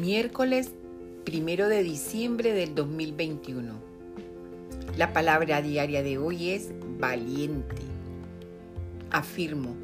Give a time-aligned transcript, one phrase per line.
[0.00, 0.72] Miércoles
[1.26, 3.74] primero de diciembre del 2021.
[4.96, 7.82] La palabra diaria de hoy es valiente.
[9.10, 9.76] Afirmo,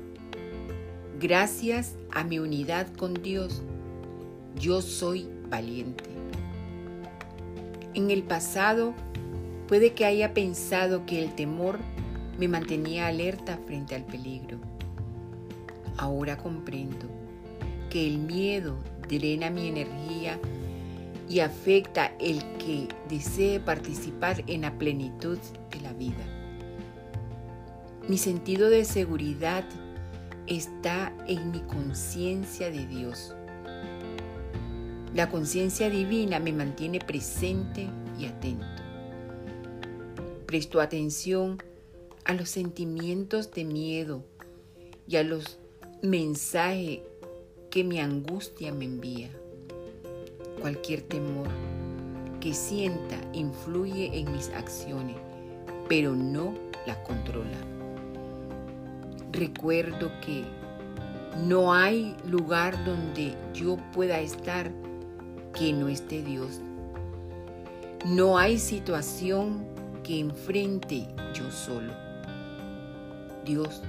[1.20, 3.60] gracias a mi unidad con Dios,
[4.58, 6.04] yo soy valiente.
[7.92, 8.94] En el pasado
[9.68, 11.78] puede que haya pensado que el temor
[12.38, 14.56] me mantenía alerta frente al peligro.
[15.98, 17.06] Ahora comprendo
[17.90, 20.38] que el miedo drena mi energía
[21.28, 25.38] y afecta el que desee participar en la plenitud
[25.70, 26.24] de la vida.
[28.08, 29.64] Mi sentido de seguridad
[30.46, 33.34] está en mi conciencia de Dios.
[35.14, 38.66] La conciencia divina me mantiene presente y atento.
[40.46, 41.60] Presto atención
[42.24, 44.24] a los sentimientos de miedo
[45.08, 45.58] y a los
[46.02, 47.00] mensajes
[47.76, 49.28] que mi angustia me envía.
[50.62, 51.46] Cualquier temor
[52.40, 55.16] que sienta influye en mis acciones,
[55.86, 56.54] pero no
[56.86, 57.58] las controla.
[59.30, 60.42] Recuerdo que
[61.46, 64.72] no hay lugar donde yo pueda estar
[65.52, 66.62] que no esté Dios.
[68.06, 69.66] No hay situación
[70.02, 71.92] que enfrente yo solo.
[73.44, 73.82] Dios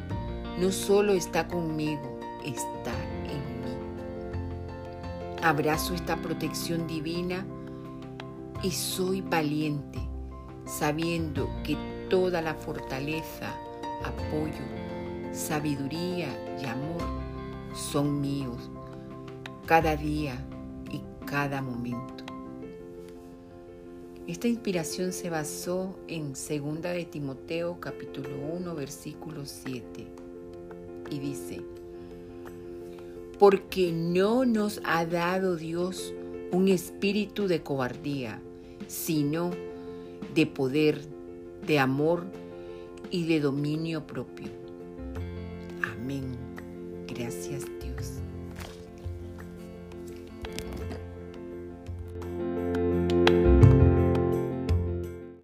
[0.60, 3.07] no solo está conmigo, está.
[5.48, 7.46] Abrazo esta protección divina
[8.62, 9.98] y soy valiente,
[10.66, 11.78] sabiendo que
[12.10, 13.56] toda la fortaleza,
[14.04, 14.66] apoyo,
[15.32, 16.28] sabiduría
[16.62, 17.02] y amor
[17.74, 18.70] son míos
[19.66, 20.36] cada día
[20.92, 22.26] y cada momento.
[24.28, 30.08] Esta inspiración se basó en 2 de Timoteo capítulo 1 versículo 7
[31.10, 31.64] y dice,
[33.40, 36.14] porque no nos ha dado Dios
[36.52, 38.42] un espíritu de cobardía,
[38.88, 39.52] sino
[40.34, 41.02] de poder,
[41.66, 42.26] de amor
[43.12, 44.50] y de dominio propio.
[45.82, 46.24] Amén.
[47.08, 48.22] Gracias Dios.